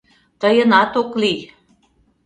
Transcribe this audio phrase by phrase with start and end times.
[0.41, 1.39] Тыйынат ок лий!..